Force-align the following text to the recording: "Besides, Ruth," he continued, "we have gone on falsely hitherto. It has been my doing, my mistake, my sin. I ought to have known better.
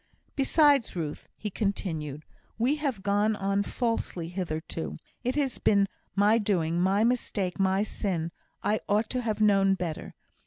"Besides, 0.35 0.95
Ruth," 0.95 1.27
he 1.37 1.51
continued, 1.51 2.25
"we 2.57 2.77
have 2.77 3.03
gone 3.03 3.35
on 3.35 3.61
falsely 3.61 4.29
hitherto. 4.29 4.97
It 5.23 5.35
has 5.35 5.59
been 5.59 5.87
my 6.15 6.39
doing, 6.39 6.81
my 6.81 7.03
mistake, 7.03 7.59
my 7.59 7.83
sin. 7.83 8.31
I 8.63 8.79
ought 8.89 9.11
to 9.11 9.21
have 9.21 9.41
known 9.41 9.75
better. 9.75 10.15